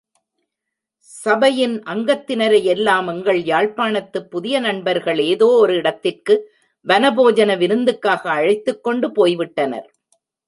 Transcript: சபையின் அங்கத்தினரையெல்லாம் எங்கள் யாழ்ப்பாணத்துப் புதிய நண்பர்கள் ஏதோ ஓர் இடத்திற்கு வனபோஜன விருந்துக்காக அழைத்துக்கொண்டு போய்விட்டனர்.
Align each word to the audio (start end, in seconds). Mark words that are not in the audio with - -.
சபையின் 1.09 1.83
அங்கத்தினரையெல்லாம் 1.83 3.07
எங்கள் 3.07 3.41
யாழ்ப்பாணத்துப் 3.43 4.29
புதிய 4.29 4.59
நண்பர்கள் 4.59 5.19
ஏதோ 5.25 5.45
ஓர் 5.45 5.71
இடத்திற்கு 5.71 6.35
வனபோஜன 6.85 7.57
விருந்துக்காக 7.57 8.23
அழைத்துக்கொண்டு 8.29 9.09
போய்விட்டனர். 9.09 9.87